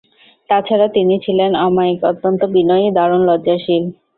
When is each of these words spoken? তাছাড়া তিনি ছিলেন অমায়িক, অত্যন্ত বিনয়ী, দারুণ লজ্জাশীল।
তাছাড়া 0.49 0.87
তিনি 0.95 1.15
ছিলেন 1.25 1.51
অমায়িক, 1.65 1.99
অত্যন্ত 2.11 2.41
বিনয়ী, 2.55 2.85
দারুণ 2.97 3.21
লজ্জাশীল। 3.29 3.83